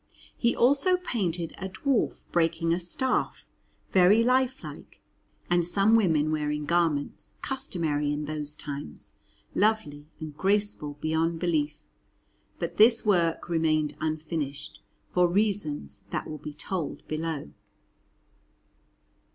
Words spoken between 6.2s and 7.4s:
wearing garments